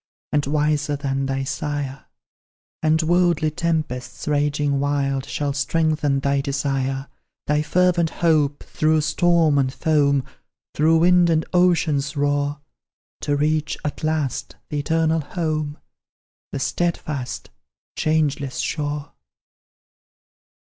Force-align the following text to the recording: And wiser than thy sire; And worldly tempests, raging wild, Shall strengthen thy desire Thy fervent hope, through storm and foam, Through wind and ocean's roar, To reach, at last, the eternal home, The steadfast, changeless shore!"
And 0.31 0.47
wiser 0.47 0.95
than 0.95 1.27
thy 1.27 1.43
sire; 1.43 2.05
And 2.81 3.03
worldly 3.03 3.51
tempests, 3.51 4.27
raging 4.27 4.79
wild, 4.79 5.25
Shall 5.27 5.53
strengthen 5.53 6.21
thy 6.21 6.41
desire 6.41 7.07
Thy 7.45 7.61
fervent 7.61 8.09
hope, 8.09 8.63
through 8.63 9.01
storm 9.01 9.59
and 9.59 9.71
foam, 9.71 10.23
Through 10.73 10.97
wind 10.97 11.29
and 11.29 11.45
ocean's 11.53 12.17
roar, 12.17 12.61
To 13.19 13.35
reach, 13.35 13.77
at 13.85 14.03
last, 14.03 14.55
the 14.69 14.79
eternal 14.79 15.19
home, 15.21 15.77
The 16.51 16.57
steadfast, 16.57 17.51
changeless 17.95 18.57
shore!" 18.57 19.11